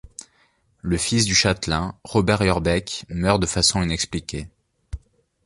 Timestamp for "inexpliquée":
3.83-4.47